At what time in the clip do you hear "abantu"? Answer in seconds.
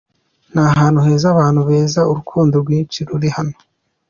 1.31-1.61